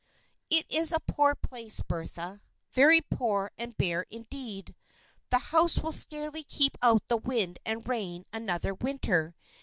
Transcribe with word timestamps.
"It 0.49 0.65
is 0.67 0.91
a 0.91 0.99
poor 0.99 1.35
place, 1.35 1.79
Bertha; 1.81 2.41
very 2.71 3.01
poor 3.01 3.51
and 3.59 3.77
bare 3.77 4.07
indeed. 4.09 4.73
The 5.29 5.37
house 5.53 5.77
will 5.77 5.91
scarcely 5.91 6.41
keep 6.43 6.75
out 6.81 7.07
the 7.07 7.17
wind 7.17 7.59
and 7.67 7.87
rain 7.87 8.25
another 8.33 8.73
winter. 8.73 9.35